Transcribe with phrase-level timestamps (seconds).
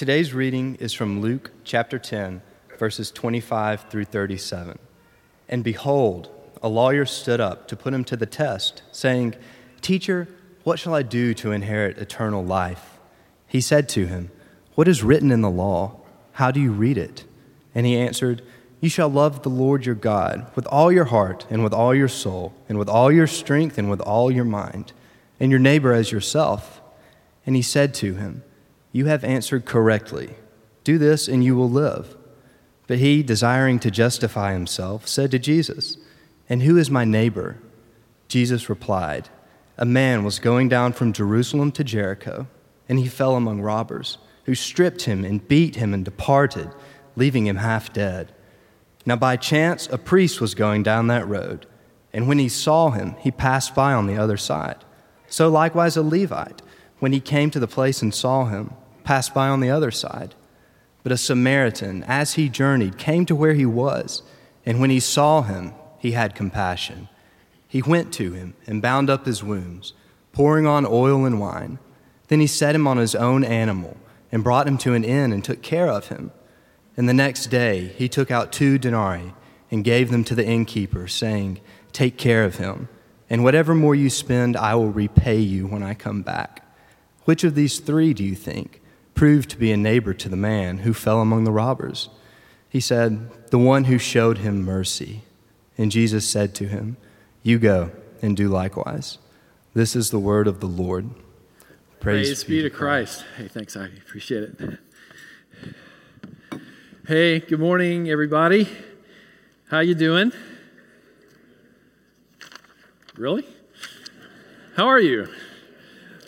[0.00, 2.40] Today's reading is from Luke chapter 10,
[2.78, 4.78] verses 25 through 37.
[5.46, 6.30] And behold,
[6.62, 9.34] a lawyer stood up to put him to the test, saying,
[9.82, 10.26] Teacher,
[10.64, 12.98] what shall I do to inherit eternal life?
[13.46, 14.30] He said to him,
[14.74, 16.00] What is written in the law?
[16.32, 17.26] How do you read it?
[17.74, 18.40] And he answered,
[18.80, 22.08] You shall love the Lord your God with all your heart, and with all your
[22.08, 24.94] soul, and with all your strength, and with all your mind,
[25.38, 26.80] and your neighbor as yourself.
[27.44, 28.44] And he said to him,
[28.92, 30.34] You have answered correctly.
[30.84, 32.16] Do this, and you will live.
[32.86, 35.96] But he, desiring to justify himself, said to Jesus,
[36.48, 37.58] And who is my neighbor?
[38.26, 39.28] Jesus replied,
[39.76, 42.48] A man was going down from Jerusalem to Jericho,
[42.88, 46.70] and he fell among robbers, who stripped him and beat him and departed,
[47.14, 48.32] leaving him half dead.
[49.06, 51.66] Now, by chance, a priest was going down that road,
[52.12, 54.84] and when he saw him, he passed by on the other side.
[55.28, 56.62] So likewise, a Levite,
[57.00, 58.72] when he came to the place and saw him,
[59.02, 60.34] passed by on the other side.
[61.02, 64.22] But a Samaritan, as he journeyed, came to where he was,
[64.64, 67.08] and when he saw him, he had compassion.
[67.66, 69.94] He went to him and bound up his wounds,
[70.32, 71.78] pouring on oil and wine.
[72.28, 73.96] Then he set him on his own animal
[74.30, 76.32] and brought him to an inn and took care of him.
[76.96, 79.34] And the next day he took out two denarii
[79.70, 81.60] and gave them to the innkeeper, saying,
[81.92, 82.88] Take care of him,
[83.28, 86.69] and whatever more you spend, I will repay you when I come back.
[87.30, 88.80] Which of these three, do you think?
[89.14, 92.08] proved to be a neighbor to the man who fell among the robbers.
[92.68, 95.22] He said, The one who showed him mercy.
[95.78, 96.96] And Jesus said to him,
[97.44, 99.18] You go and do likewise.
[99.74, 101.10] This is the word of the Lord.
[102.00, 103.20] Praise, Praise be, to Christ.
[103.20, 103.36] Christ.
[103.36, 104.78] Hey, thanks, I appreciate it.
[107.06, 108.68] Hey, good morning, everybody.
[109.68, 110.32] How you doing?
[113.16, 113.46] Really?
[114.74, 115.28] How are you?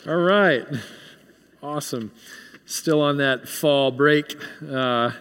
[0.05, 0.65] All right.
[1.61, 2.11] Awesome
[2.65, 4.35] still on that fall break.
[4.67, 5.11] Uh,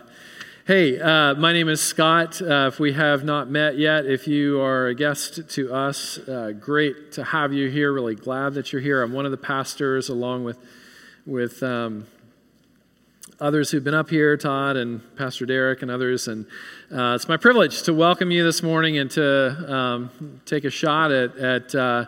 [0.66, 2.40] hey, uh, my name is Scott.
[2.40, 6.52] Uh, if we have not met yet, if you are a guest to us, uh,
[6.58, 7.92] great to have you here.
[7.92, 9.02] Really glad that you're here.
[9.02, 10.58] I'm one of the pastors, along with
[11.26, 12.06] with um,
[13.40, 16.28] others who've been up here, Todd and Pastor Derek and others.
[16.28, 16.46] And
[16.90, 21.12] uh, it's my privilege to welcome you this morning and to um, take a shot
[21.12, 21.36] at.
[21.36, 22.06] at uh,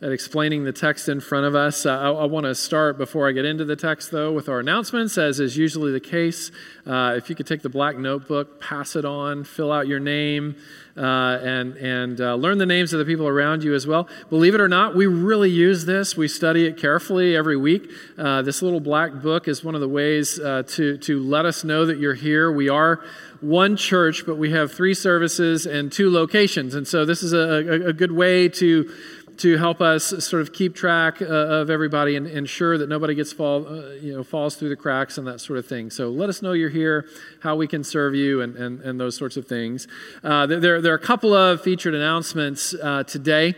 [0.00, 1.84] at explaining the text in front of us.
[1.84, 4.60] Uh, I, I want to start before I get into the text, though, with our
[4.60, 6.52] announcements, as is usually the case.
[6.86, 10.54] Uh, if you could take the black notebook, pass it on, fill out your name,
[10.96, 14.08] uh, and, and uh, learn the names of the people around you as well.
[14.30, 16.16] Believe it or not, we really use this.
[16.16, 17.90] We study it carefully every week.
[18.16, 21.64] Uh, this little black book is one of the ways uh, to, to let us
[21.64, 22.52] know that you're here.
[22.52, 23.00] We are
[23.40, 26.74] one church, but we have three services and two locations.
[26.74, 28.92] And so this is a, a, a good way to
[29.38, 33.32] to help us sort of keep track uh, of everybody and ensure that nobody gets
[33.32, 35.90] fall, uh, you know, falls through the cracks and that sort of thing.
[35.90, 37.06] So let us know you're here,
[37.40, 39.86] how we can serve you, and, and, and those sorts of things.
[40.24, 43.54] Uh, there, there are a couple of featured announcements uh, today.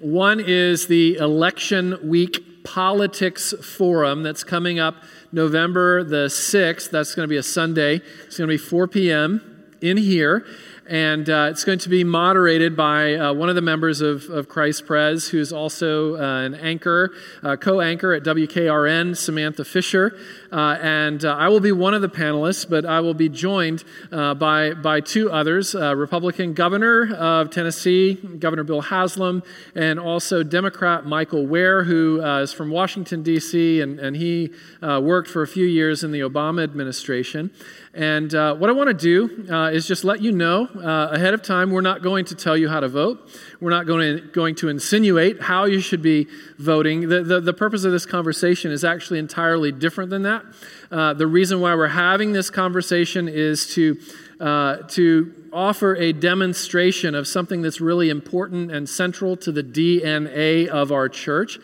[0.00, 4.96] One is the election week politics forum that's coming up
[5.32, 6.90] November the 6th.
[6.90, 8.00] That's going to be a Sunday.
[8.26, 9.72] It's going to be 4 p.m.
[9.80, 10.46] in here
[10.88, 14.48] and uh, it's going to be moderated by uh, one of the members of, of
[14.48, 20.16] Christ Pres, who's also uh, an anchor, uh, co anchor at WKRN, Samantha Fisher.
[20.52, 23.82] Uh, and uh, I will be one of the panelists, but I will be joined
[24.10, 29.42] by, by two others Republican governor of Tennessee, Governor Bill Haslam,
[29.74, 35.42] and also Democrat Michael Wear, who is from Washington, D.C., and, and he worked for
[35.42, 37.50] a few years in the Obama administration.
[37.92, 41.70] And what I want to do is just let you know uh, ahead of time.
[41.70, 43.30] We're not going to tell you how to vote.
[43.60, 46.26] We're not going to, going to insinuate how you should be
[46.58, 47.08] voting.
[47.08, 50.44] The, the, the purpose of this conversation is actually entirely different than that.
[50.90, 53.98] Uh, the reason why we're having this conversation is to,
[54.40, 60.68] uh, to offer a demonstration of something that's really important and central to the DNA
[60.68, 61.58] of our church,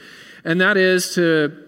[0.44, 1.61] and that is to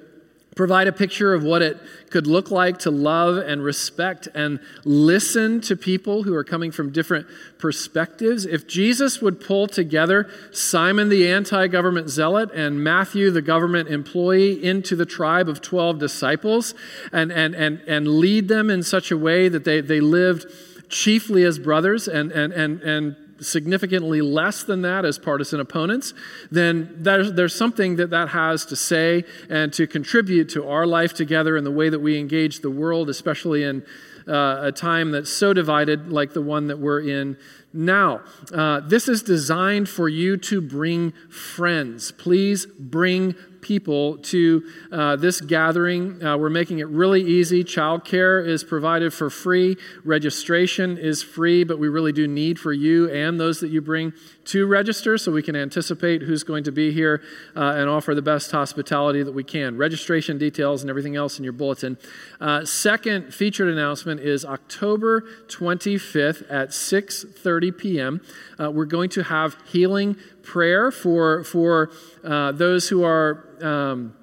[0.54, 1.78] provide a picture of what it
[2.10, 6.92] could look like to love and respect and listen to people who are coming from
[6.92, 7.26] different
[7.58, 8.46] perspectives.
[8.46, 14.64] If Jesus would pull together Simon the anti government zealot and Matthew the government employee
[14.64, 16.74] into the tribe of 12 disciples
[17.12, 20.46] and, and, and, and lead them in such a way that they, they lived
[20.88, 26.14] chiefly as brothers and, and, and, and significantly less than that as partisan opponents,
[26.50, 31.14] then there's, there's something that that has to say and to contribute to our life
[31.14, 33.84] together and the way that we engage the world, especially in
[34.26, 37.36] uh, a time that's so divided like the one that we're in
[37.72, 38.22] now.
[38.52, 42.12] Uh, this is designed for you to bring friends.
[42.12, 44.62] Please bring people to
[44.92, 46.22] uh, this gathering.
[46.22, 47.64] Uh, we're making it really easy.
[47.64, 53.10] Childcare is provided for free, registration is free, but we really do need for you
[53.10, 54.12] and those that you bring
[54.44, 57.22] to register so we can anticipate who's going to be here
[57.56, 59.76] uh, and offer the best hospitality that we can.
[59.76, 61.96] Registration details and everything else in your bulletin.
[62.40, 68.20] Uh, second featured announcement is October 25th at 6:30 p.m.
[68.60, 71.90] Uh, we're going to have healing prayer for for
[72.22, 73.48] uh, those who are.
[73.60, 74.14] Um,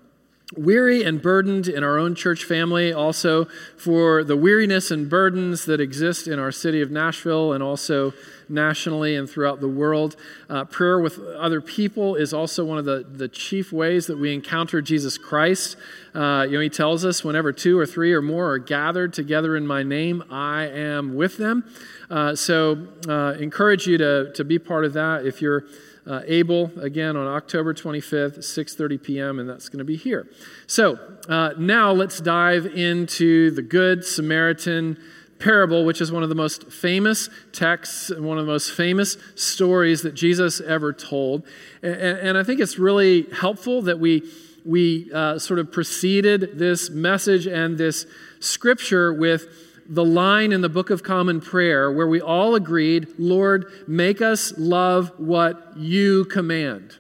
[0.58, 3.46] weary and burdened in our own church family, also
[3.78, 8.14] for the weariness and burdens that exist in our city of Nashville and also
[8.50, 10.18] nationally and throughout the world.
[10.50, 14.34] Uh, prayer with other people is also one of the, the chief ways that we
[14.34, 15.78] encounter Jesus Christ.
[16.14, 19.56] Uh, you know, he tells us whenever two or three or more are gathered together
[19.56, 21.64] in my name, I am with them.
[22.10, 25.64] Uh, so, uh, encourage you to, to be part of that if you're
[26.08, 30.28] uh, able again on October 25th, 6:30 p.m., and that's going to be here.
[30.68, 31.00] So
[31.30, 34.98] uh, now let's dive into the Good Samaritan
[35.40, 39.18] parable, which is one of the most famous texts and one of the most famous
[39.36, 41.44] stories that Jesus ever told.
[41.82, 44.24] And, and I think it's really helpful that we
[44.64, 48.06] we uh, sort of preceded this message and this
[48.40, 53.66] scripture with the line in the Book of Common Prayer where we all agreed, Lord,
[53.88, 56.98] make us love what you command.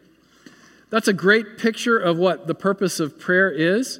[0.89, 3.99] That's a great picture of what the purpose of prayer is.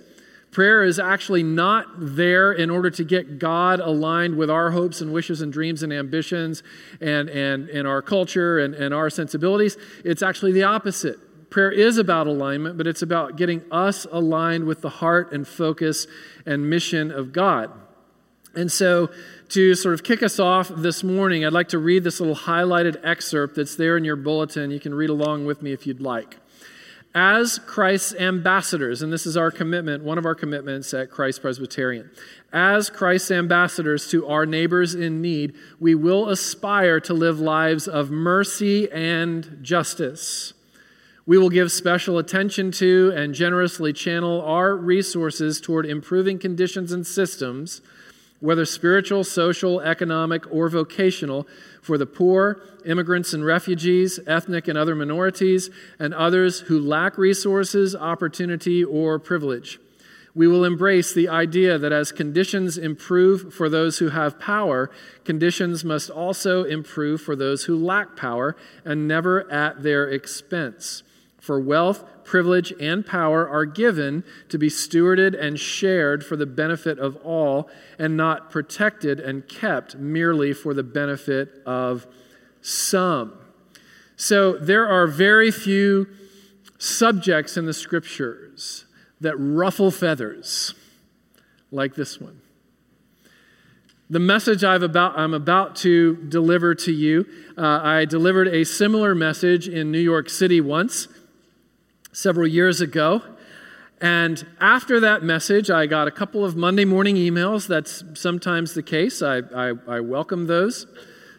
[0.52, 5.14] Prayer is actually not there in order to get God aligned with our hopes and
[5.14, 6.62] wishes and dreams and ambitions
[7.00, 9.78] and, and, and our culture and, and our sensibilities.
[10.04, 11.50] It's actually the opposite.
[11.50, 16.08] Prayer is about alignment, but it's about getting us aligned with the heart and focus
[16.46, 17.72] and mission of God.
[18.56, 19.10] And so,
[19.50, 23.00] to sort of kick us off this morning, I'd like to read this little highlighted
[23.04, 24.72] excerpt that's there in your bulletin.
[24.72, 26.38] You can read along with me if you'd like.
[27.14, 32.10] As Christ's ambassadors, and this is our commitment, one of our commitments at Christ Presbyterian,
[32.54, 38.12] as Christ's ambassadors to our neighbors in need, we will aspire to live lives of
[38.12, 40.54] mercy and justice.
[41.26, 47.06] We will give special attention to and generously channel our resources toward improving conditions and
[47.06, 47.82] systems
[48.42, 51.48] whether spiritual, social, economic, or vocational,
[51.82, 57.96] for the poor, immigrants and refugees, ethnic and other minorities, and others who lack resources,
[57.96, 59.80] opportunity, or privilege.
[60.34, 64.90] We will embrace the idea that as conditions improve for those who have power,
[65.26, 68.56] conditions must also improve for those who lack power,
[68.86, 71.04] and never at their expense.
[71.42, 77.00] For wealth, privilege, and power are given to be stewarded and shared for the benefit
[77.00, 77.68] of all,
[77.98, 82.06] and not protected and kept merely for the benefit of
[82.62, 83.34] some.
[84.16, 86.08] So there are very few
[86.78, 88.86] subjects in the scriptures
[89.20, 90.76] that ruffle feathers
[91.72, 92.40] like this one.
[94.12, 97.26] The message i am about, about to deliver to you,
[97.58, 101.08] uh, I delivered a similar message in New York City once
[102.12, 103.22] several years ago.
[104.00, 107.68] And after that message, I got a couple of Monday morning emails.
[107.68, 109.22] That's sometimes the case.
[109.22, 110.88] I, I, I welcome those.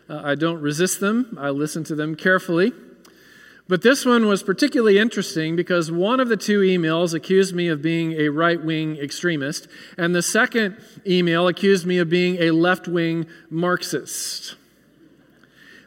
[0.08, 2.72] Uh, I don't resist them, I listen to them carefully.
[3.68, 7.80] But this one was particularly interesting because one of the two emails accused me of
[7.80, 10.76] being a right wing extremist, and the second
[11.06, 14.56] email accused me of being a left wing Marxist.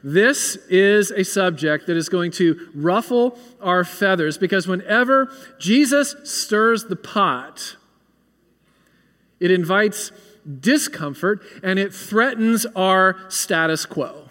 [0.07, 6.83] This is a subject that is going to ruffle our feathers because whenever Jesus stirs
[6.83, 7.75] the pot,
[9.39, 10.11] it invites
[10.59, 14.29] discomfort and it threatens our status quo.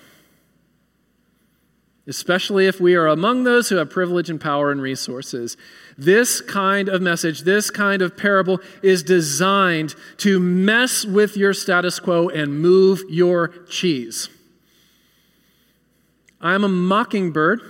[2.06, 5.56] Especially if we are among those who have privilege and power and resources.
[5.98, 11.98] This kind of message, this kind of parable is designed to mess with your status
[11.98, 14.28] quo and move your cheese.
[16.44, 17.62] I'm a mockingbird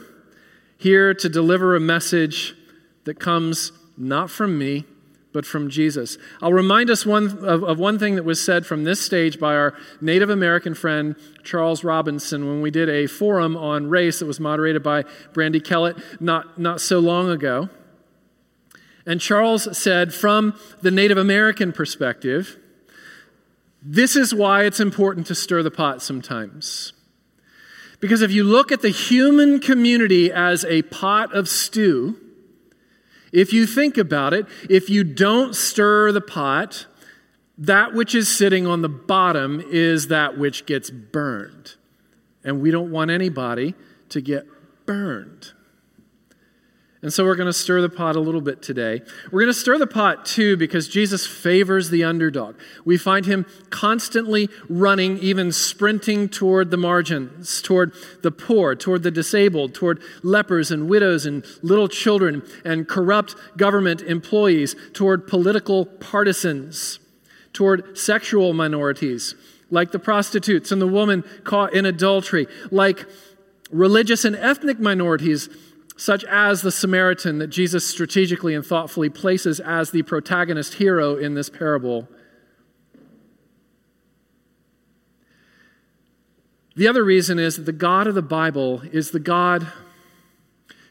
[0.76, 2.56] here to deliver a message
[3.04, 4.84] that comes not from me,
[5.32, 6.18] but from Jesus.
[6.42, 9.54] I'll remind us one, of, of, one thing that was said from this stage by
[9.54, 11.14] our Native American friend
[11.44, 15.96] Charles Robinson when we did a forum on race that was moderated by Brandy Kellett
[16.20, 17.68] not, not so long ago.
[19.06, 22.56] And Charles said, from the Native American perspective,
[23.80, 26.93] this is why it's important to stir the pot sometimes.
[28.04, 32.20] Because if you look at the human community as a pot of stew,
[33.32, 36.84] if you think about it, if you don't stir the pot,
[37.56, 41.76] that which is sitting on the bottom is that which gets burned.
[42.44, 43.74] And we don't want anybody
[44.10, 44.46] to get
[44.84, 45.53] burned.
[47.04, 49.02] And so we're going to stir the pot a little bit today.
[49.30, 52.56] We're going to stir the pot too because Jesus favors the underdog.
[52.86, 57.92] We find him constantly running, even sprinting toward the margins, toward
[58.22, 64.00] the poor, toward the disabled, toward lepers and widows and little children and corrupt government
[64.00, 67.00] employees, toward political partisans,
[67.52, 69.34] toward sexual minorities,
[69.70, 73.04] like the prostitutes and the woman caught in adultery, like
[73.70, 75.50] religious and ethnic minorities
[75.96, 81.34] such as the Samaritan that Jesus strategically and thoughtfully places as the protagonist hero in
[81.34, 82.08] this parable.
[86.76, 89.68] The other reason is that the God of the Bible is the God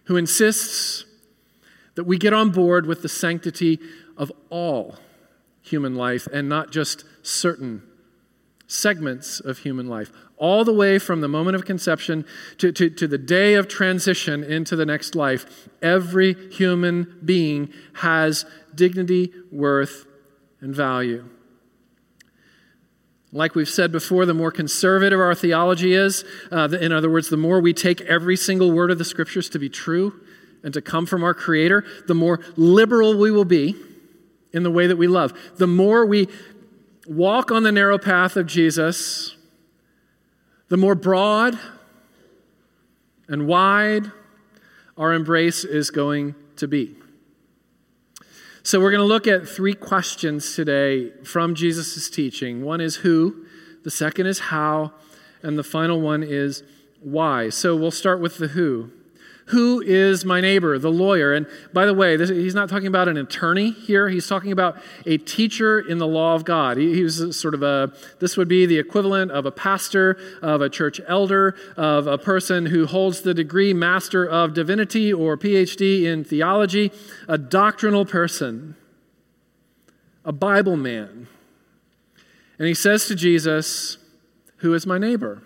[0.06, 1.06] who insists
[1.96, 3.80] that we get on board with the sanctity
[4.18, 4.96] of all
[5.62, 7.84] human life and not just certain
[8.68, 10.12] segments of human life
[10.44, 12.26] all the way from the moment of conception
[12.58, 18.46] to, to, to the day of transition into the next life, every human being has
[18.76, 20.06] dignity, worth,
[20.60, 21.30] and value.
[23.32, 27.38] Like we've said before, the more conservative our theology is, uh, in other words, the
[27.38, 30.20] more we take every single word of the scriptures to be true
[30.62, 33.76] and to come from our Creator, the more liberal we will be
[34.52, 35.32] in the way that we love.
[35.56, 36.28] The more we
[37.08, 39.38] walk on the narrow path of Jesus,
[40.74, 41.56] the more broad
[43.28, 44.12] and wide
[44.98, 46.96] our embrace is going to be.
[48.64, 52.64] So, we're going to look at three questions today from Jesus' teaching.
[52.64, 53.46] One is who,
[53.84, 54.94] the second is how,
[55.44, 56.64] and the final one is
[57.02, 57.50] why.
[57.50, 58.90] So, we'll start with the who.
[59.48, 61.34] Who is my neighbor, the lawyer?
[61.34, 64.08] And by the way, this, he's not talking about an attorney here.
[64.08, 66.78] He's talking about a teacher in the law of God.
[66.78, 70.62] He, he was sort of a, this would be the equivalent of a pastor, of
[70.62, 76.04] a church elder, of a person who holds the degree Master of Divinity or PhD
[76.04, 76.94] in theology,
[77.28, 78.78] a doctrinal person,
[80.24, 81.28] a Bible man.
[82.58, 83.98] And he says to Jesus,
[84.58, 85.44] Who is my neighbor?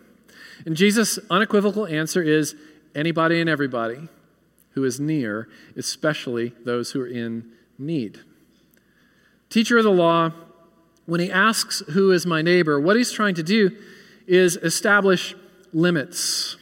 [0.67, 2.55] And Jesus' unequivocal answer is,
[2.97, 4.09] anybody and everybody
[4.71, 8.19] who is near, especially those who are in need.
[9.49, 10.31] Teacher of the law,
[11.05, 12.79] when he asks, Who is my neighbor?
[12.79, 13.71] what he's trying to do
[14.27, 15.35] is establish
[15.71, 16.57] limits.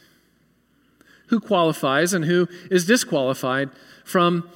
[1.28, 3.70] Who qualifies and who is disqualified
[4.04, 4.48] from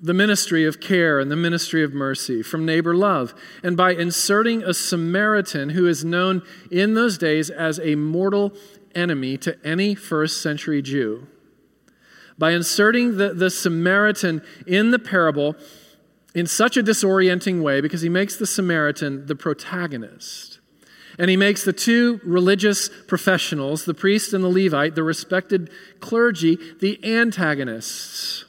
[0.00, 3.34] the ministry of care and the ministry of mercy, from neighbor love.
[3.62, 8.52] And by inserting a Samaritan who is known in those days as a mortal
[8.94, 11.26] enemy to any first century Jew.
[12.38, 15.56] By inserting the, the Samaritan in the parable
[16.34, 20.60] in such a disorienting way, because he makes the Samaritan the protagonist.
[21.18, 25.70] And he makes the two religious professionals, the priest and the Levite, the respected
[26.00, 28.46] clergy, the antagonists.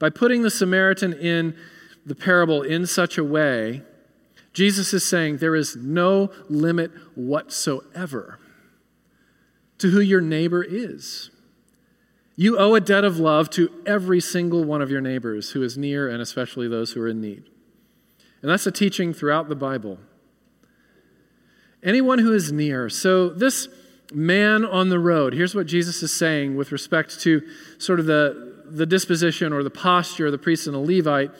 [0.00, 1.56] By putting the Samaritan in
[2.04, 3.82] the parable in such a way,
[4.52, 8.40] Jesus is saying there is no limit whatsoever
[9.84, 11.28] to who your neighbor is.
[12.36, 15.76] You owe a debt of love to every single one of your neighbors who is
[15.76, 17.50] near and especially those who are in need.
[18.40, 19.98] And that's a teaching throughout the Bible.
[21.82, 22.88] Anyone who is near.
[22.88, 23.68] So, this
[24.10, 27.42] man on the road, here's what Jesus is saying with respect to
[27.76, 31.30] sort of the, the disposition or the posture of the priest and the Levite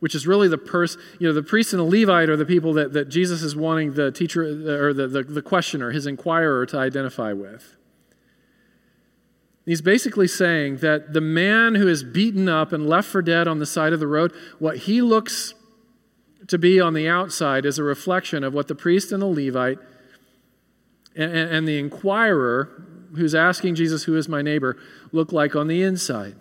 [0.00, 2.72] which is really the person, you know, the priest and the Levite are the people
[2.74, 6.78] that, that Jesus is wanting the teacher or the, the, the questioner, his inquirer, to
[6.78, 7.74] identify with.
[9.68, 13.58] He's basically saying that the man who is beaten up and left for dead on
[13.58, 15.52] the side of the road, what he looks
[16.46, 19.78] to be on the outside is a reflection of what the priest and the Levite
[21.14, 22.82] and, and the inquirer
[23.14, 24.78] who's asking Jesus, Who is my neighbor,
[25.12, 26.36] look like on the inside.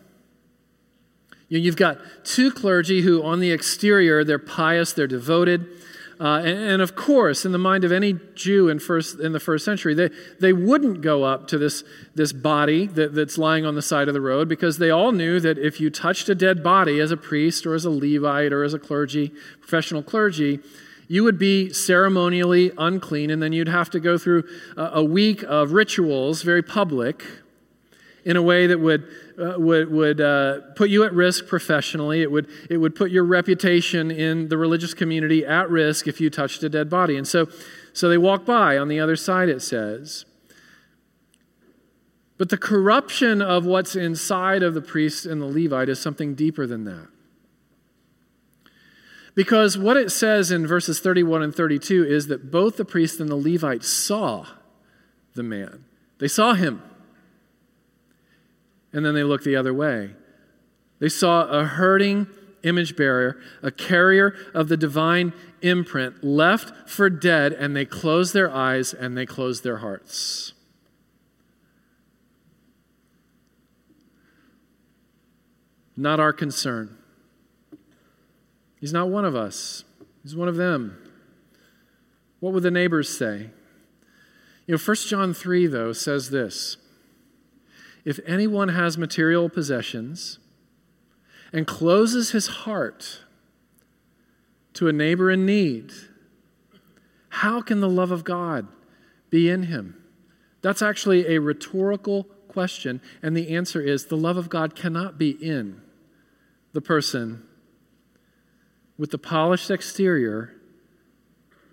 [1.50, 5.67] You've got two clergy who, on the exterior, they're pious, they're devoted,
[6.19, 9.39] uh, and, and, of course, in the mind of any Jew in, first, in the
[9.39, 10.09] first century, they,
[10.39, 11.83] they wouldn't go up to this,
[12.15, 15.39] this body that, that's lying on the side of the road because they all knew
[15.39, 18.63] that if you touched a dead body as a priest or as a Levite or
[18.63, 19.31] as a clergy,
[19.62, 20.59] professional clergy,
[21.07, 24.43] you would be ceremonially unclean, and then you'd have to go through
[24.75, 27.24] a, a week of rituals, very public,
[28.27, 29.07] in a way that would,
[29.39, 32.22] uh, would, would uh, put you at risk professionally.
[32.22, 36.29] It would, it would put your reputation in the religious community at risk if you
[36.29, 37.15] touched a dead body.
[37.15, 37.48] And so,
[37.93, 40.25] so they walk by on the other side, it says.
[42.38, 46.67] But the corruption of what's inside of the priest and the Levite is something deeper
[46.67, 47.07] than that.
[49.36, 53.29] Because what it says in verses 31 and 32 is that both the priest and
[53.29, 54.48] the Levite saw
[55.34, 55.86] the man.
[56.17, 56.81] They saw him
[58.94, 60.12] and then they look the other way.
[61.00, 62.27] They saw a hurting
[62.63, 68.51] image bearer, a carrier of the divine imprint, left for dead, and they closed their
[68.51, 70.53] eyes and they closed their hearts.
[75.96, 76.96] Not our concern.
[78.79, 79.84] He's not one of us,
[80.24, 80.98] he's one of them.
[82.39, 83.50] What would the neighbors say?
[84.67, 86.77] You know, 1 John 3, though, says this
[88.07, 90.39] If anyone has material possessions
[91.51, 93.23] and closes his heart
[94.75, 95.91] to a neighbor in need,
[97.27, 98.69] how can the love of God
[99.29, 100.01] be in him?
[100.61, 105.31] That's actually a rhetorical question, and the answer is the love of God cannot be
[105.31, 105.81] in
[106.71, 107.43] the person
[108.97, 110.55] with the polished exterior,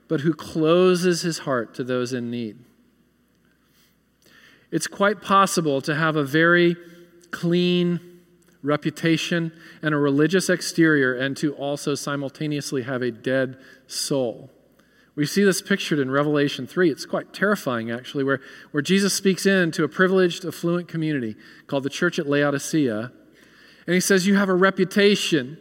[0.08, 2.58] but who closes his heart to those in need.
[4.70, 6.76] It's quite possible to have a very
[7.30, 8.00] clean
[8.62, 9.52] reputation
[9.82, 14.50] and a religious exterior and to also simultaneously have a dead soul.
[15.16, 16.90] We see this pictured in Revelation 3.
[16.90, 18.40] It's quite terrifying, actually, where,
[18.72, 21.36] where Jesus speaks into a privileged, affluent community
[21.68, 23.12] called the church at Laodicea.
[23.86, 25.58] And he says, You have a reputation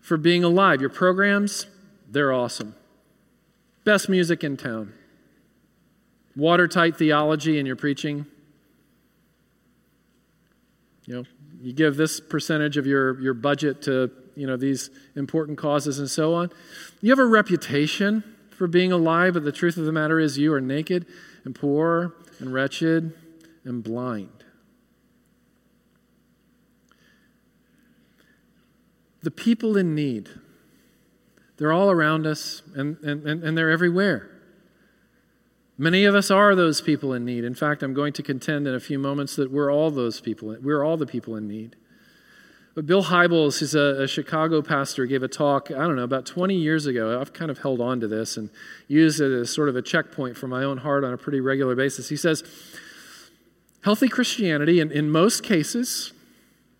[0.00, 0.80] for being alive.
[0.80, 1.66] Your programs,
[2.08, 2.76] they're awesome.
[3.84, 4.92] Best music in town.
[6.36, 8.26] Watertight theology in your preaching.
[11.06, 11.24] You know,
[11.60, 16.10] you give this percentage of your, your budget to, you know, these important causes and
[16.10, 16.50] so on.
[17.00, 20.52] You have a reputation for being alive, but the truth of the matter is you
[20.52, 21.06] are naked
[21.44, 23.12] and poor and wretched
[23.64, 24.44] and blind.
[29.22, 30.28] The people in need,
[31.56, 34.31] they're all around us and, and, and they're everywhere.
[35.82, 37.42] Many of us are those people in need.
[37.42, 40.56] In fact, I'm going to contend in a few moments that we're all those people.
[40.62, 41.74] We're all the people in need.
[42.76, 46.24] But Bill Hybels, who's a, a, Chicago pastor, gave a talk, I don't know, about
[46.24, 47.20] 20 years ago.
[47.20, 48.48] I've kind of held on to this and
[48.86, 51.74] used it as sort of a checkpoint for my own heart on a pretty regular
[51.74, 52.10] basis.
[52.10, 52.44] He says,
[53.82, 56.12] Healthy Christianity, in, in most cases,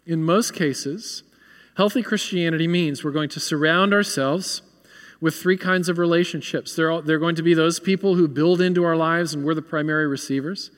[0.07, 1.25] in most cases,
[1.77, 4.63] healthy Christianity means we're going to surround ourselves
[5.23, 6.75] with three kinds of relationships.
[6.75, 9.63] They're, they're going to be those people who build into our lives and we're the
[9.63, 10.73] primary receivers.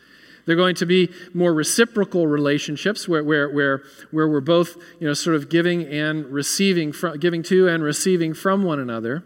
[0.45, 5.15] They're going to be more reciprocal relationships where, where, where, where we're both you know,
[5.15, 9.25] sort of giving and receiving, from, giving to and receiving from one another.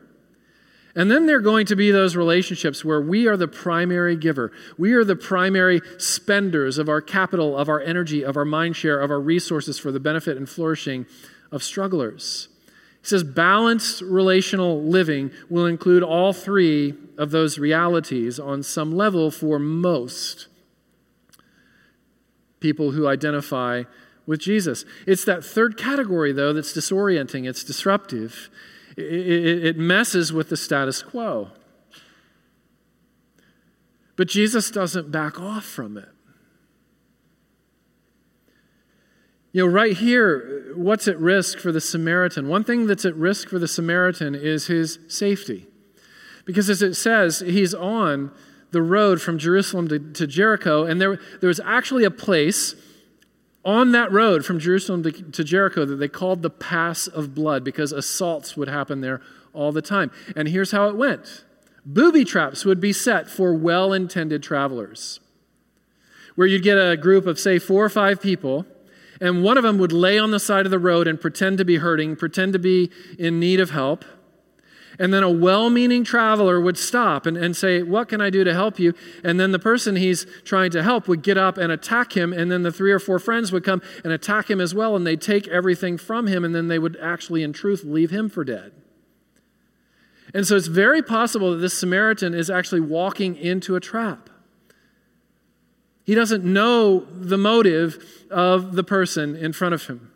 [0.95, 4.53] And then they're going to be those relationships where we are the primary giver.
[4.79, 9.01] We are the primary spenders of our capital, of our energy, of our mind share,
[9.01, 11.07] of our resources for the benefit and flourishing
[11.51, 12.49] of strugglers.
[13.09, 19.31] He says balanced relational living will include all three of those realities on some level
[19.31, 20.47] for most
[22.61, 23.85] people who identify
[24.27, 24.85] with Jesus.
[25.07, 28.51] It's that third category, though, that's disorienting, it's disruptive,
[28.95, 31.53] it, it, it messes with the status quo.
[34.17, 36.11] But Jesus doesn't back off from it.
[39.59, 42.47] You know, right here, what's at risk for the Samaritan?
[42.47, 45.67] One thing that's at risk for the Samaritan is his safety.
[46.45, 48.31] Because as it says, he's on
[48.71, 52.77] the road from Jerusalem to, to Jericho, and there, there was actually a place
[53.65, 57.65] on that road from Jerusalem to, to Jericho that they called the Pass of Blood
[57.65, 59.21] because assaults would happen there
[59.53, 60.13] all the time.
[60.37, 61.43] And here's how it went
[61.85, 65.19] booby traps would be set for well intended travelers,
[66.37, 68.65] where you'd get a group of, say, four or five people
[69.21, 71.65] and one of them would lay on the side of the road and pretend to
[71.65, 74.05] be hurting, pretend to be in need of help.
[74.99, 78.43] And then a well meaning traveler would stop and, and say, What can I do
[78.43, 78.95] to help you?
[79.23, 82.33] And then the person he's trying to help would get up and attack him.
[82.33, 84.97] And then the three or four friends would come and attack him as well.
[84.97, 86.45] And they'd take everything from him.
[86.45, 88.73] And then they would actually, in truth, leave him for dead.
[90.35, 94.28] And so it's very possible that this Samaritan is actually walking into a trap.
[96.09, 100.11] He doesn't know the motive of the person in front of him.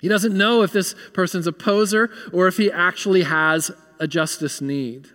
[0.00, 4.60] He doesn't know if this person's a poser or if he actually has a justice
[4.60, 5.10] need.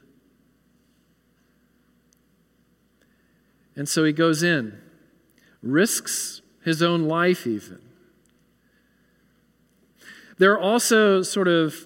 [3.75, 4.79] And so he goes in,
[5.61, 7.81] risks his own life, even.
[10.37, 11.85] There are also sort of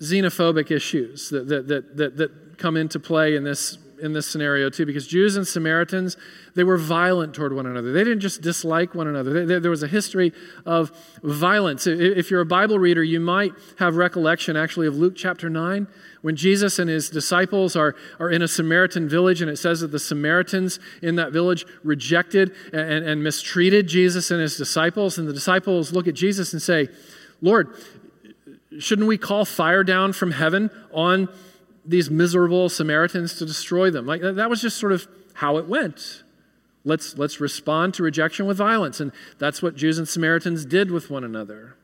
[0.00, 4.68] xenophobic issues that, that, that, that, that come into play in this in this scenario
[4.68, 6.16] too, because Jews and Samaritans,
[6.54, 7.92] they were violent toward one another.
[7.92, 9.46] They didn't just dislike one another.
[9.46, 10.32] They, there was a history
[10.66, 10.90] of
[11.22, 11.86] violence.
[11.86, 15.86] If you're a Bible reader, you might have recollection actually of Luke chapter 9,
[16.22, 19.92] when Jesus and his disciples are, are in a Samaritan village, and it says that
[19.92, 25.18] the Samaritans in that village rejected and, and mistreated Jesus and his disciples.
[25.18, 26.88] And the disciples look at Jesus and say,
[27.40, 27.74] Lord,
[28.78, 31.28] shouldn't we call fire down from heaven on
[31.84, 34.06] these miserable Samaritans to destroy them?
[34.06, 36.22] Like that was just sort of how it went.
[36.84, 39.00] Let's, let's respond to rejection with violence.
[39.00, 41.76] And that's what Jews and Samaritans did with one another.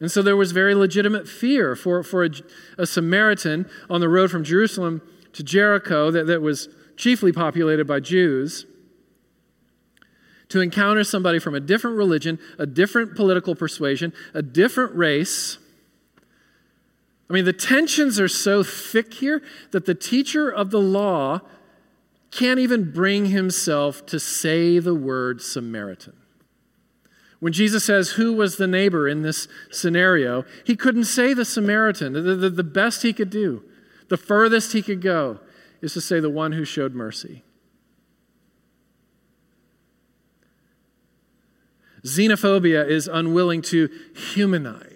[0.00, 2.30] And so there was very legitimate fear for, for a,
[2.78, 5.02] a Samaritan on the road from Jerusalem
[5.32, 8.66] to Jericho that, that was chiefly populated by Jews
[10.48, 15.58] to encounter somebody from a different religion, a different political persuasion, a different race.
[17.28, 21.40] I mean, the tensions are so thick here that the teacher of the law
[22.30, 26.14] can't even bring himself to say the word Samaritan.
[27.40, 30.44] When Jesus says, Who was the neighbor in this scenario?
[30.64, 32.12] He couldn't say the Samaritan.
[32.12, 33.62] The, the, the, best he could do,
[34.08, 35.40] the furthest he could go,
[35.80, 37.42] is to say the one who showed mercy.
[42.04, 44.93] Xenophobia is unwilling to humanize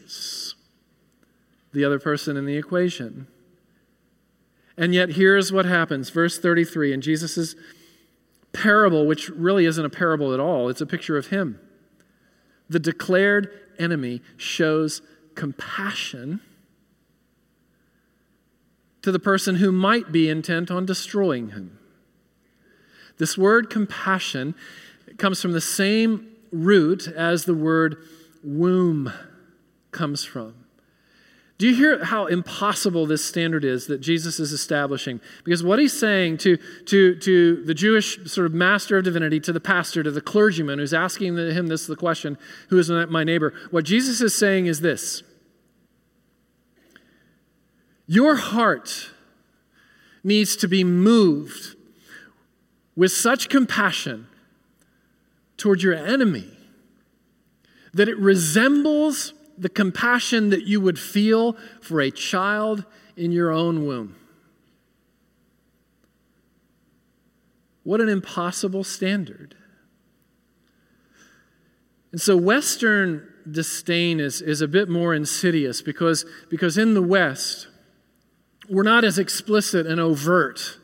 [1.79, 3.29] the other person in the equation.
[4.77, 6.11] And yet, here's what happens.
[6.11, 7.55] Verse 33 in Jesus'
[8.53, 11.61] parable, which really isn't a parable at all, it's a picture of him.
[12.69, 15.03] The declared enemy shows
[15.35, 16.41] compassion
[19.03, 21.79] to the person who might be intent on destroying him.
[23.19, 24.55] This word compassion
[25.17, 27.97] comes from the same root as the word
[28.43, 29.13] womb
[29.93, 30.58] comes from.
[31.59, 35.21] Do you hear how impossible this standard is that Jesus is establishing?
[35.45, 39.53] Because what he's saying to, to, to the Jewish sort of master of divinity, to
[39.53, 43.53] the pastor, to the clergyman who's asking him this the question, who is my neighbor?
[43.73, 45.25] What Jesus is saying is this
[48.07, 49.11] Your heart
[50.23, 51.75] needs to be moved
[52.95, 54.29] with such compassion
[55.57, 56.51] toward your enemy
[57.93, 62.85] that it resembles the compassion that you would feel for a child
[63.17, 64.17] in your own womb.
[67.83, 69.55] What an impossible standard.
[72.13, 77.69] And so, Western disdain is, is a bit more insidious because, because in the West,
[78.69, 80.79] we're not as explicit and overt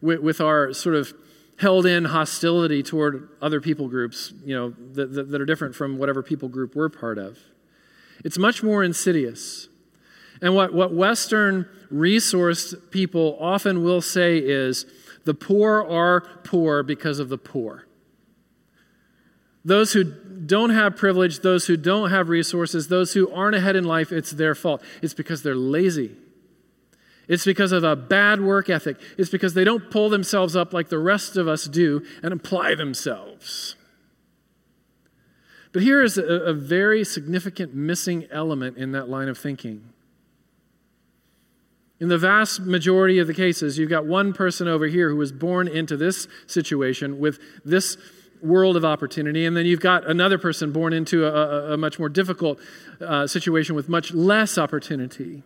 [0.00, 1.12] with, with our sort of
[1.58, 5.98] held in hostility toward other people groups, you know, that, that, that are different from
[5.98, 7.38] whatever people group we're part of.
[8.24, 9.68] It's much more insidious.
[10.40, 14.86] And what, what Western resourced people often will say is
[15.24, 17.86] the poor are poor because of the poor.
[19.64, 23.84] Those who don't have privilege, those who don't have resources, those who aren't ahead in
[23.84, 24.82] life, it's their fault.
[25.02, 26.16] It's because they're lazy.
[27.28, 28.98] It's because of a bad work ethic.
[29.16, 32.74] It's because they don't pull themselves up like the rest of us do and apply
[32.74, 33.76] themselves.
[35.74, 39.90] But here is a, a very significant missing element in that line of thinking.
[41.98, 45.32] In the vast majority of the cases, you've got one person over here who was
[45.32, 47.96] born into this situation with this
[48.40, 51.98] world of opportunity, and then you've got another person born into a, a, a much
[51.98, 52.60] more difficult
[53.00, 55.42] uh, situation with much less opportunity.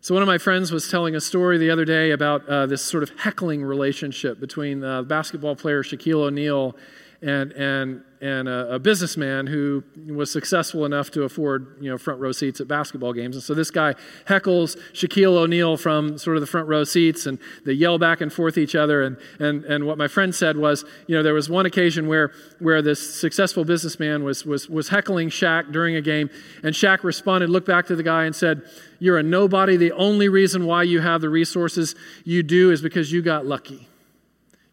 [0.00, 2.80] So, one of my friends was telling a story the other day about uh, this
[2.80, 6.74] sort of heckling relationship between uh, basketball player Shaquille O'Neal
[7.20, 12.20] and, and, and a, a, businessman who was successful enough to afford you know, front
[12.20, 13.36] row seats at basketball games.
[13.36, 13.94] And so this guy
[14.26, 18.32] heckles Shaquille O'Neal from sort of the front row seats, and they yell back and
[18.32, 19.02] forth each other.
[19.02, 22.32] And, and, and what my friend said was, you know, there was one occasion where,
[22.58, 26.30] where this successful businessman was, was, was heckling Shaq during a game,
[26.62, 28.62] and Shaq responded, looked back to the guy, and said,
[28.98, 29.76] You're a nobody.
[29.76, 33.88] The only reason why you have the resources you do is because you got lucky.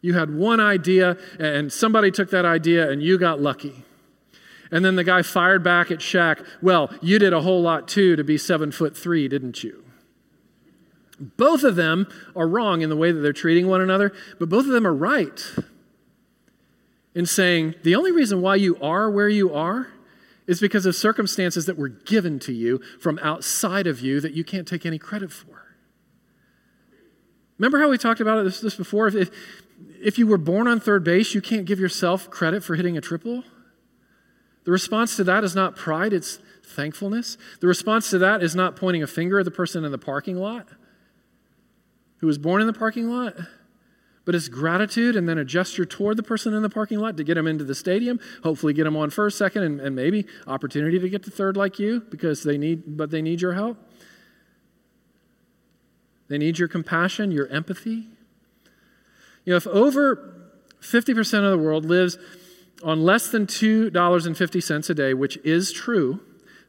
[0.04, 3.84] You had one idea, and somebody took that idea, and you got lucky.
[4.70, 8.14] And then the guy fired back at Shaq, Well, you did a whole lot too
[8.14, 9.82] to be seven foot three, didn't you?
[11.18, 14.66] Both of them are wrong in the way that they're treating one another, but both
[14.66, 15.42] of them are right
[17.14, 19.88] in saying the only reason why you are where you are
[20.46, 24.44] is because of circumstances that were given to you from outside of you that you
[24.44, 25.64] can't take any credit for.
[27.58, 29.06] Remember how we talked about this, this before?
[29.06, 29.30] If, if
[30.18, 33.44] you were born on third base, you can't give yourself credit for hitting a triple.
[34.64, 37.36] The response to that is not pride, it's thankfulness.
[37.60, 40.36] The response to that is not pointing a finger at the person in the parking
[40.36, 40.68] lot
[42.18, 43.34] who was born in the parking lot,
[44.24, 47.24] but it's gratitude and then a gesture toward the person in the parking lot to
[47.24, 50.98] get them into the stadium, hopefully get them on first, second, and, and maybe opportunity
[50.98, 53.76] to get to third like you because they need, but they need your help.
[56.28, 58.08] They need your compassion, your empathy.
[59.44, 60.34] You know, if over
[60.80, 62.18] 50% of the world lives
[62.82, 66.20] on less than $2.50 a day, which is true,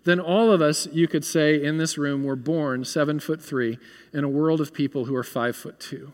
[0.06, 3.80] then all of us, you could say, in this room were born seven foot three
[4.14, 6.14] in a world of people who are five foot two.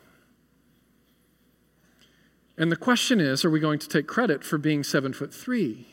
[2.57, 5.87] And the question is are we going to take credit for being seven foot three?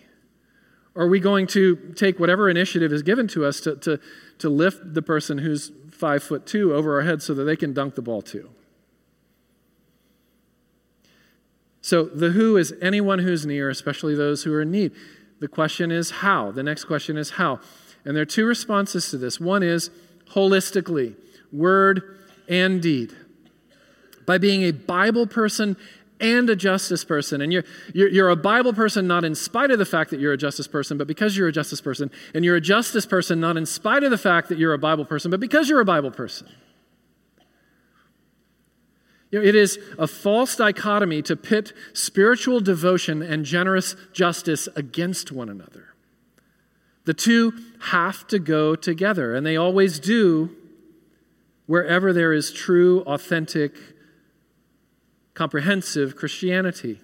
[0.94, 4.00] Are we going to take whatever initiative is given to us to, to,
[4.38, 7.72] to lift the person who's five foot two over our head so that they can
[7.72, 8.50] dunk the ball too?
[11.88, 14.92] So, the who is anyone who's near, especially those who are in need.
[15.40, 16.50] The question is how.
[16.50, 17.60] The next question is how.
[18.04, 19.40] And there are two responses to this.
[19.40, 19.88] One is
[20.32, 21.14] holistically,
[21.50, 23.16] word and deed.
[24.26, 25.78] By being a Bible person
[26.20, 27.40] and a justice person.
[27.40, 30.34] And you're, you're, you're, a Bible person not in spite of the fact that you're
[30.34, 32.10] a justice person, but because you're a justice person.
[32.34, 35.06] And you're a justice person not in spite of the fact that you're a Bible
[35.06, 36.48] person, but because you're a Bible person.
[39.30, 45.30] You know, it is a false dichotomy to pit spiritual devotion and generous justice against
[45.30, 45.94] one another.
[47.04, 50.50] The two have to go together, and they always do
[51.66, 53.74] wherever there is true, authentic,
[55.34, 57.00] comprehensive Christianity.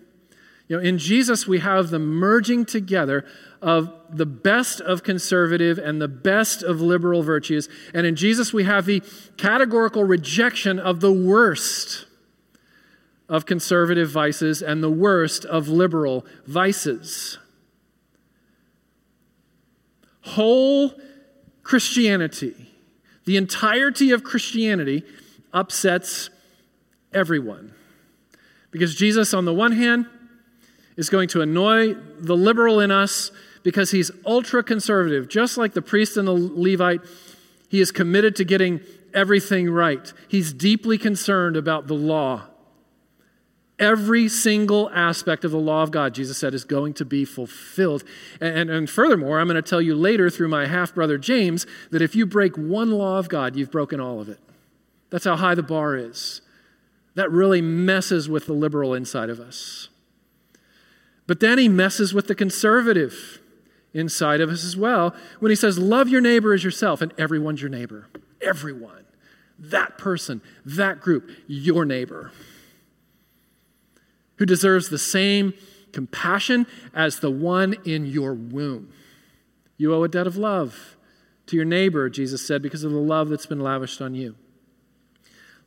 [0.68, 3.26] You know, in Jesus, we have the merging together
[3.60, 7.68] of the best of conservative and the best of liberal virtues.
[7.92, 9.02] And in Jesus, we have the
[9.36, 12.06] categorical rejection of the worst
[13.28, 17.38] of conservative vices and the worst of liberal vices.
[20.22, 20.92] Whole
[21.62, 22.70] Christianity,
[23.24, 25.02] the entirety of Christianity,
[25.52, 26.30] upsets
[27.12, 27.72] everyone.
[28.70, 30.06] Because Jesus, on the one hand,
[30.96, 33.30] is going to annoy the liberal in us
[33.62, 35.28] because he's ultra conservative.
[35.28, 37.00] Just like the priest and the Levite,
[37.68, 38.80] he is committed to getting
[39.12, 40.12] everything right.
[40.28, 42.48] He's deeply concerned about the law.
[43.78, 48.04] Every single aspect of the law of God, Jesus said, is going to be fulfilled.
[48.40, 52.00] And, and, furthermore, I'm going to tell you later through my half brother James that
[52.00, 54.38] if you break one law of God, you've broken all of it.
[55.10, 56.40] That's how high the bar is.
[57.16, 59.88] That really messes with the liberal inside of us.
[61.26, 63.40] But then he messes with the conservative
[63.92, 67.60] inside of us as well when he says, Love your neighbor as yourself, and everyone's
[67.60, 68.06] your neighbor.
[68.40, 69.04] Everyone.
[69.58, 72.32] That person, that group, your neighbor
[74.36, 75.54] who deserves the same
[75.92, 78.92] compassion as the one in your womb.
[79.76, 80.96] You owe a debt of love
[81.46, 84.34] to your neighbor, Jesus said, because of the love that's been lavished on you.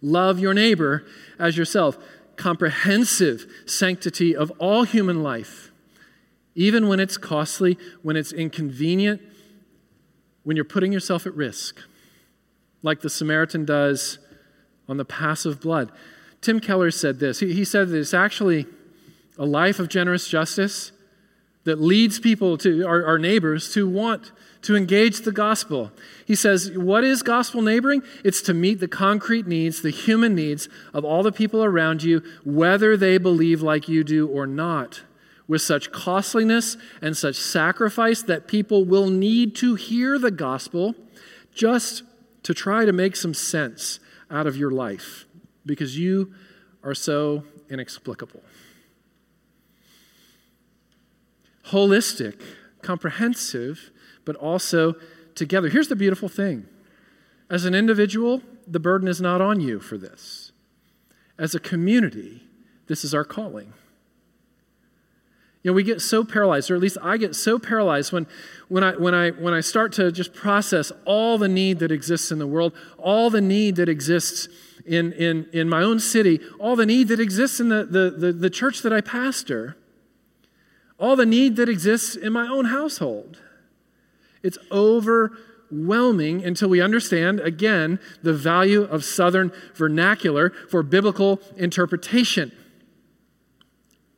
[0.01, 1.05] Love your neighbor
[1.39, 1.97] as yourself.
[2.35, 5.71] Comprehensive sanctity of all human life,
[6.55, 9.21] even when it's costly, when it's inconvenient,
[10.43, 11.79] when you're putting yourself at risk,
[12.83, 14.19] like the Samaritan does
[14.87, 15.91] on the pass of blood.
[16.47, 17.41] Tim Keller said this.
[17.41, 18.67] He, he said that it's actually
[19.37, 20.93] a life of generous justice
[21.65, 24.31] that leads people to our, our, neighbors to want
[24.61, 25.91] to engage the gospel.
[26.25, 28.01] He says, What is gospel neighboring?
[28.23, 32.23] It's to meet the concrete needs, the human needs of all the people around you,
[32.45, 35.01] whether they believe like you do or not,
[35.49, 40.95] with such costliness and such sacrifice that people will need to hear the gospel
[41.53, 42.03] just
[42.43, 43.99] to try to make some sense
[44.31, 45.26] out of your life
[45.67, 46.33] because you
[46.83, 48.41] are so inexplicable.
[51.67, 52.41] Holistic,
[52.81, 53.91] comprehensive,
[54.25, 54.95] but also
[55.35, 55.69] together.
[55.69, 56.65] Here's the beautiful thing
[57.49, 60.51] as an individual, the burden is not on you for this.
[61.37, 62.43] As a community,
[62.87, 63.73] this is our calling.
[65.63, 68.27] You know, we get so paralyzed, or at least I get so paralyzed when,
[68.69, 72.31] when, I, when, I, when I start to just process all the need that exists
[72.31, 74.47] in the world, all the need that exists
[74.87, 78.33] in, in, in my own city, all the need that exists in the, the, the,
[78.33, 79.75] the church that I pastor,
[80.99, 83.41] all the need that exists in my own household.
[84.43, 92.51] It's overwhelming until we understand, again, the value of Southern vernacular for biblical interpretation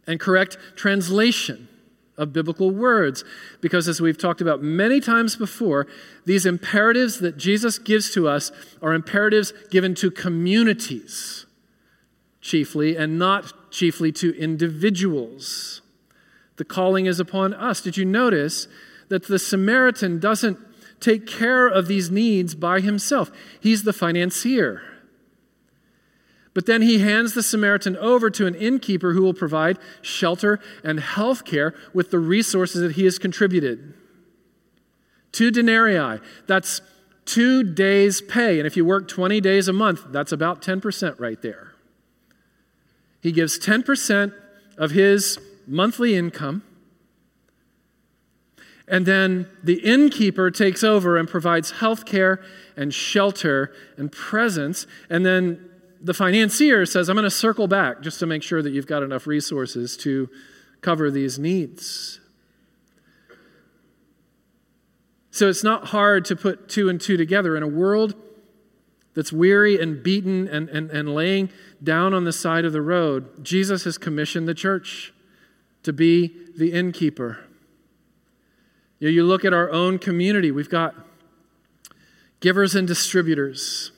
[0.06, 1.69] and correct translation
[2.20, 3.24] of biblical words.
[3.62, 5.88] Because as we've talked about many times before,
[6.26, 8.52] these imperatives that Jesus gives to us
[8.82, 11.46] are imperatives given to communities,
[12.42, 15.82] chiefly, and not chiefly to individuals.
[16.58, 17.82] The calling is upon us.
[17.82, 18.68] Did you notice
[19.08, 20.60] that the Samaritan doesn't
[21.00, 23.32] take care of these needs by himself?
[23.62, 24.89] He's the financier.
[26.54, 31.00] But then he hands the Samaritan over to an innkeeper who will provide shelter and
[31.00, 33.94] health care with the resources that he has contributed.
[35.32, 36.82] Two denarii, that's
[37.26, 38.58] two days' pay.
[38.58, 41.74] And if you work 20 days a month, that's about 10% right there.
[43.22, 44.34] He gives 10%
[44.78, 46.64] of his monthly income
[48.90, 52.42] And then the innkeeper takes over and provides health care
[52.76, 54.88] and shelter and presence.
[55.12, 55.69] And then
[56.02, 59.04] the financier says, I'm going to circle back just to make sure that you've got
[59.04, 60.30] enough resources to
[60.82, 62.20] cover these needs.
[65.32, 67.56] So it's not hard to put two and two together.
[67.56, 68.14] In a world
[69.14, 71.50] that's weary and beaten and, and, and laying
[71.84, 75.14] down on the side of the road, Jesus has commissioned the church
[75.84, 77.46] to be the innkeeper.
[79.00, 80.96] You, you look at our own community, we've got
[82.40, 83.92] givers and distributors.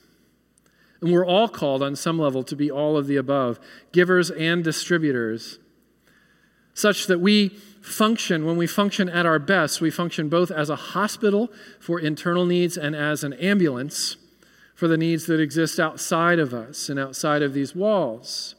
[1.02, 3.58] And we're all called on some level to be all of the above
[3.90, 5.58] givers and distributors,
[6.72, 7.48] such that we
[7.82, 12.46] function, when we function at our best, we function both as a hospital for internal
[12.46, 14.16] needs and as an ambulance
[14.74, 18.54] for the needs that exist outside of us and outside of these walls.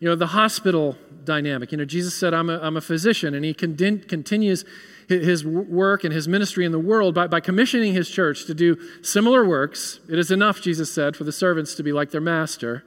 [0.00, 1.70] You know, the hospital dynamic.
[1.70, 4.64] You know, Jesus said, I'm a, I'm a physician, and he con- continues
[5.08, 8.78] his work and his ministry in the world by, by commissioning his church to do
[9.02, 10.00] similar works.
[10.08, 12.84] It is enough, Jesus said, for the servants to be like their master.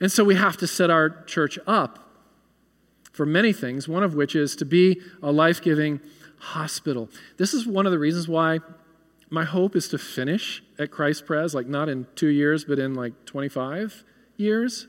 [0.00, 2.10] And so we have to set our church up
[3.12, 6.00] for many things, one of which is to be a life giving
[6.38, 7.08] hospital.
[7.36, 8.60] This is one of the reasons why
[9.28, 12.94] my hope is to finish at Christ Pres, like not in two years, but in
[12.94, 14.04] like 25
[14.36, 14.88] years.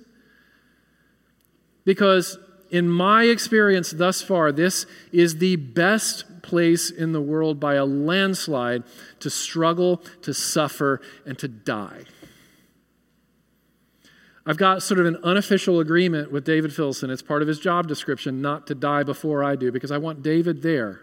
[1.84, 2.39] Because
[2.71, 7.86] in my experience thus far, this is the best place in the world by a
[7.86, 8.84] landslide
[9.19, 12.05] to struggle, to suffer, and to die.
[14.45, 17.12] I've got sort of an unofficial agreement with David Filson.
[17.12, 20.23] It's part of his job description not to die before I do because I want
[20.23, 21.01] David there,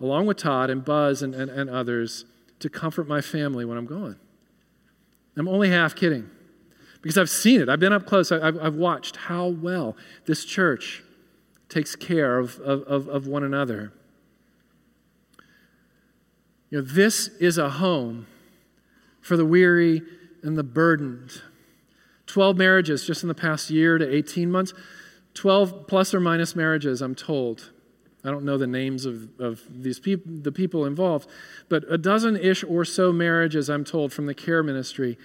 [0.00, 2.26] along with Todd and Buzz and, and, and others,
[2.60, 4.16] to comfort my family when I'm gone.
[5.36, 6.30] I'm only half kidding
[7.06, 7.68] because I've seen it.
[7.68, 8.32] I've been up close.
[8.32, 11.04] I've, I've watched how well this church
[11.68, 13.92] takes care of, of, of one another.
[16.68, 18.26] You know, this is a home
[19.20, 20.02] for the weary
[20.42, 21.42] and the burdened.
[22.26, 24.74] 12 marriages just in the past year to 18 months.
[25.34, 27.70] 12 plus or minus marriages, I'm told.
[28.24, 31.30] I don't know the names of, of these people, the people involved,
[31.68, 35.16] but a dozen ish or so marriages, I'm told, from the care ministry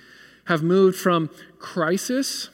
[0.45, 2.49] have moved from crisis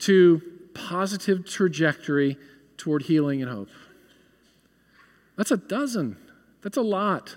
[0.00, 0.42] to
[0.74, 2.36] positive trajectory
[2.76, 3.68] toward healing and hope.
[5.36, 6.16] That's a dozen.
[6.62, 7.36] That's a lot.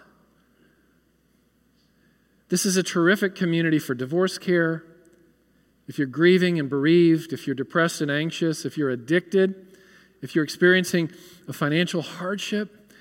[2.49, 4.83] This is a terrific community for divorce care,
[5.88, 9.77] if you're grieving and bereaved, if you're depressed and anxious, if you're addicted,
[10.21, 11.11] if you're experiencing
[11.47, 12.93] a financial hardship,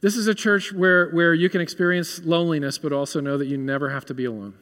[0.00, 3.56] this is a church where, where you can experience loneliness, but also know that you
[3.56, 4.54] never have to be alone.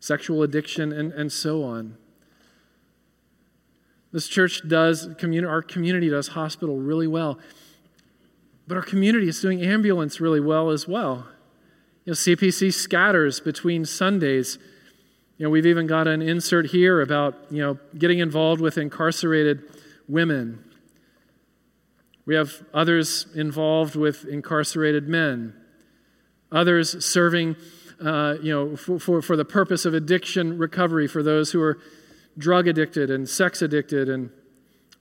[0.00, 1.96] Sexual addiction, and, and so on.
[4.12, 7.38] This church does, our community does hospital really well.
[8.66, 11.26] But our community is doing ambulance really well as well.
[12.04, 14.58] You know, CPC scatters between Sundays.
[15.38, 19.62] You know, we've even got an insert here about, you know, getting involved with incarcerated
[20.08, 20.64] women.
[22.26, 25.54] We have others involved with incarcerated men.
[26.52, 27.56] Others serving,
[28.04, 31.78] uh, you know, for, for, for the purpose of addiction recovery for those who are
[32.38, 34.30] drug addicted and sex addicted and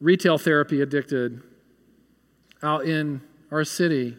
[0.02, 1.42] retail therapy addicted
[2.62, 4.18] out in our city.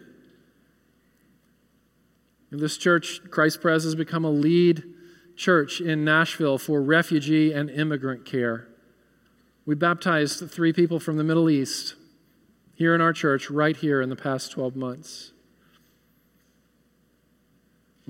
[2.50, 4.82] This church, Christ Pres, has become a lead
[5.36, 8.68] church in Nashville for refugee and immigrant care.
[9.64, 11.94] We baptized three people from the Middle East
[12.74, 15.32] here in our church, right here in the past 12 months.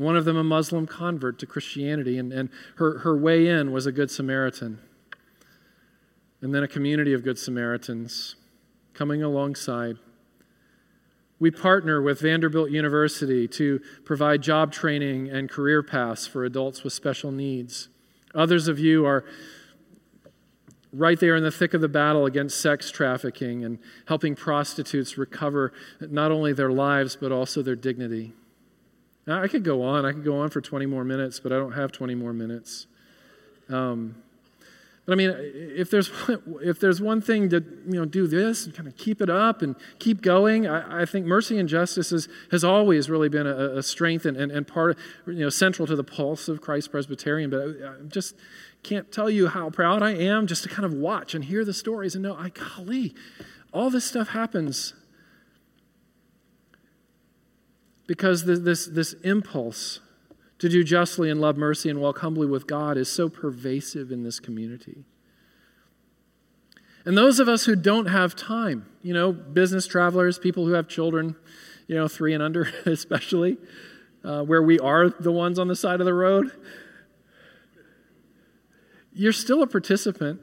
[0.01, 3.85] One of them, a Muslim convert to Christianity, and, and her, her way in was
[3.85, 4.79] a Good Samaritan.
[6.41, 8.37] And then a community of Good Samaritans
[8.95, 9.99] coming alongside.
[11.39, 16.95] We partner with Vanderbilt University to provide job training and career paths for adults with
[16.95, 17.91] special needs.
[18.35, 19.27] Others of you are
[20.95, 25.75] right there in the thick of the battle against sex trafficking and helping prostitutes recover
[26.01, 28.33] not only their lives but also their dignity.
[29.27, 30.05] I could go on.
[30.05, 32.87] I could go on for 20 more minutes, but I don't have 20 more minutes.
[33.69, 34.17] Um,
[35.07, 36.11] but I mean, if there's
[36.63, 37.57] if there's one thing to
[37.87, 41.05] you know do this and kind of keep it up and keep going, I, I
[41.05, 44.69] think mercy and justice is, has always really been a, a strength and, and, and,
[44.69, 44.97] part
[45.27, 47.51] you know central to the pulse of Christ Presbyterian.
[47.51, 48.37] But I, I, just
[48.83, 51.75] can't tell you how proud I am just to kind of watch and hear the
[51.75, 53.15] stories and know, I golly,
[53.73, 54.95] all this stuff happens
[58.11, 60.01] because this this impulse
[60.59, 64.25] to do justly and love mercy and walk humbly with God is so pervasive in
[64.25, 65.05] this community.
[67.05, 70.89] And those of us who don't have time, you know, business travelers, people who have
[70.89, 71.37] children,
[71.87, 73.59] you know, three and under especially,
[74.25, 76.51] uh, where we are the ones on the side of the road,
[79.13, 80.41] you're still a participant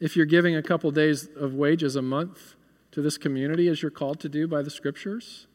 [0.00, 2.54] if you're giving a couple days of wages a month
[2.92, 5.48] to this community as you're called to do by the scriptures.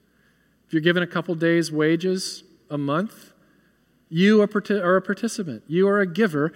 [0.67, 3.31] If you're given a couple days' wages a month,
[4.09, 5.63] you are a participant.
[5.67, 6.51] You are a giver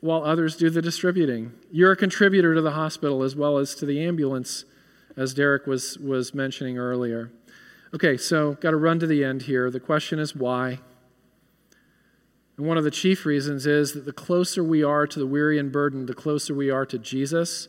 [0.00, 1.52] while others do the distributing.
[1.70, 4.64] You're a contributor to the hospital as well as to the ambulance,
[5.16, 7.30] as Derek was, was mentioning earlier.
[7.94, 9.70] Okay, so got to run to the end here.
[9.70, 10.80] The question is why?
[12.56, 15.58] And one of the chief reasons is that the closer we are to the weary
[15.58, 17.68] and burdened, the closer we are to Jesus.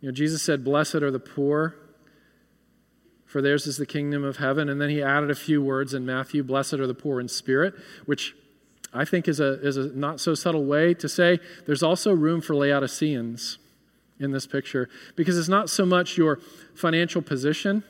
[0.00, 1.76] You know, Jesus said, Blessed are the poor,
[3.34, 4.68] for theirs is the kingdom of heaven.
[4.68, 7.74] And then he added a few words in Matthew, Blessed are the poor in spirit,
[8.06, 8.32] which
[8.92, 12.40] I think is a, is a not so subtle way to say there's also room
[12.40, 13.58] for Laodiceans
[14.20, 16.38] in this picture because it's not so much your
[16.76, 17.82] financial position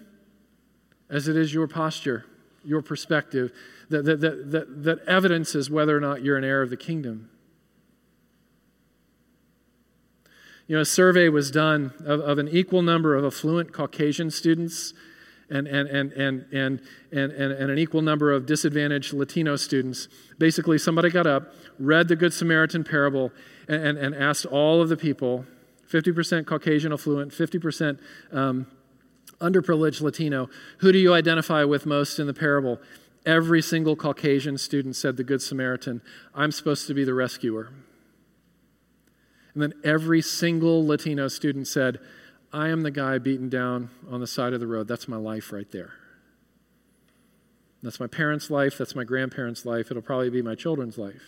[1.10, 2.24] as it is your posture,
[2.64, 3.52] your perspective
[3.90, 7.28] that, that, that, that, that evidences whether or not you're an heir of the kingdom.
[10.66, 14.94] You know, a survey was done of, of an equal number of affluent Caucasian students
[15.54, 16.80] and, and, and, and, and,
[17.12, 20.08] and, and, an equal number of disadvantaged Latino students.
[20.36, 23.30] Basically, somebody got up, read the Good Samaritan parable,
[23.68, 25.46] and, and, and asked all of the people
[25.88, 28.00] 50% Caucasian affluent, 50%
[28.32, 28.66] um,
[29.40, 30.48] underprivileged Latino,
[30.78, 32.80] who do you identify with most in the parable?
[33.24, 36.02] Every single Caucasian student said the Good Samaritan,
[36.34, 37.70] I'm supposed to be the rescuer.
[39.54, 42.00] And then every single Latino student said,
[42.54, 44.86] I am the guy beaten down on the side of the road.
[44.86, 45.94] That's my life right there.
[47.82, 48.78] That's my parents' life.
[48.78, 49.90] That's my grandparents' life.
[49.90, 51.22] It'll probably be my children's life.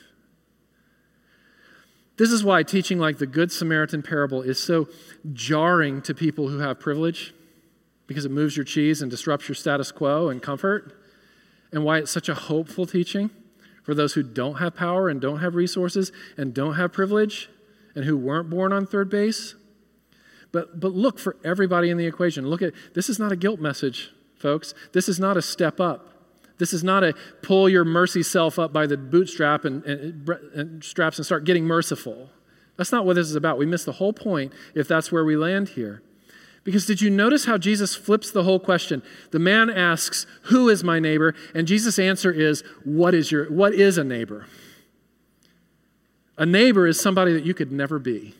[2.16, 4.89] This is why teaching like the Good Samaritan parable is so
[5.33, 7.35] jarring to people who have privilege,
[8.07, 10.97] because it moves your cheese and disrupts your status quo and comfort
[11.72, 13.31] and why it's such a hopeful teaching
[13.83, 17.49] for those who don't have power and don't have resources and don't have privilege
[17.97, 19.57] and who weren't born on third base.
[20.53, 22.49] But, but look for everybody in the equation.
[22.49, 24.74] Look at this is not a guilt message, folks.
[24.92, 26.09] This is not a step up.
[26.59, 30.84] This is not a pull your mercy self up by the bootstrap and, and, and
[30.84, 32.30] straps and start getting merciful.
[32.76, 33.59] That's not what this is about.
[33.59, 36.03] We miss the whole point if that's where we land here.
[36.64, 39.03] Because did you notice how Jesus flips the whole question?
[39.30, 41.34] The man asks, Who is my neighbor?
[41.55, 44.47] And Jesus' answer is, What is, your, what is a neighbor?
[46.36, 48.34] A neighbor is somebody that you could never be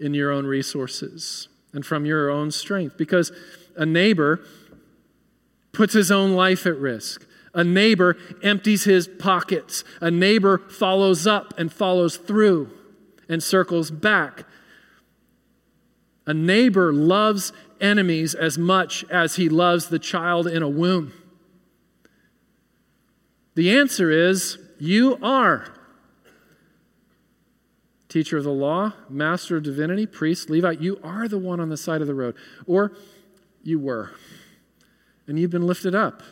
[0.00, 2.96] in your own resources and from your own strength.
[2.96, 3.32] Because
[3.76, 4.40] a neighbor
[5.72, 7.26] puts his own life at risk.
[7.52, 9.84] A neighbor empties his pockets.
[10.00, 12.70] A neighbor follows up and follows through
[13.28, 14.44] and circles back.
[16.26, 21.12] A neighbor loves enemies as much as he loves the child in a womb.
[23.54, 25.72] The answer is you are.
[28.14, 31.76] Teacher of the law, master of divinity, priest, Levite, you are the one on the
[31.76, 32.36] side of the road.
[32.64, 32.92] Or
[33.64, 34.12] you were.
[35.26, 36.22] And you've been lifted up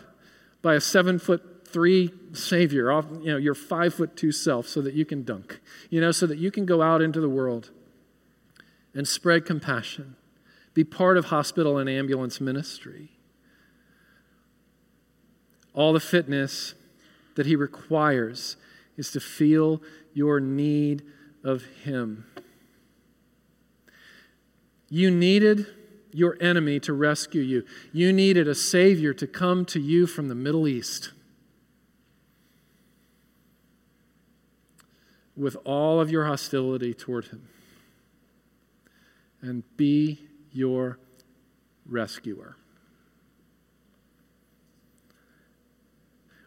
[0.63, 4.81] by a seven foot three Savior, off, you know, your five foot two self, so
[4.81, 5.59] that you can dunk,
[5.91, 7.73] you know, so that you can go out into the world
[8.95, 10.15] and spread compassion.
[10.75, 13.09] Be part of hospital and ambulance ministry.
[15.75, 16.75] All the fitness
[17.35, 18.57] that He requires
[18.97, 19.83] is to feel
[20.15, 21.03] your need
[21.45, 22.27] of Him.
[24.89, 25.67] You needed
[26.13, 30.35] your enemy to rescue you, you needed a Savior to come to you from the
[30.35, 31.13] Middle East.
[35.35, 37.49] With all of your hostility toward Him
[39.41, 40.21] and be
[40.53, 40.99] your
[41.87, 42.57] rescuer.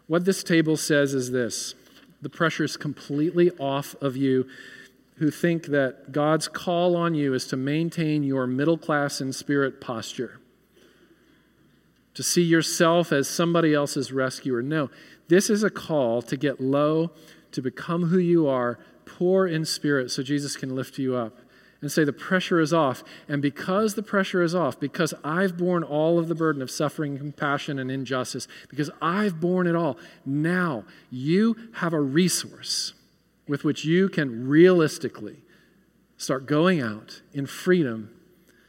[0.08, 1.74] What this table says is this
[2.22, 4.48] the pressure is completely off of you
[5.16, 9.80] who think that God's call on you is to maintain your middle class in spirit
[9.80, 10.40] posture,
[12.14, 14.62] to see yourself as somebody else's rescuer.
[14.62, 14.90] No,
[15.28, 17.12] this is a call to get low,
[17.52, 21.40] to become who you are, poor in spirit, so Jesus can lift you up
[21.82, 23.04] and say, The pressure is off.
[23.30, 27.18] And because the pressure is off, because I've borne all of the burden of suffering,
[27.18, 32.94] compassion, and injustice, because I've borne it all, now you have a resource
[33.48, 35.38] with which you can realistically
[36.18, 38.10] start going out in freedom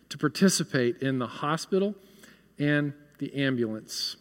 [0.09, 1.95] to participate in the hospital
[2.59, 4.15] and the ambulance.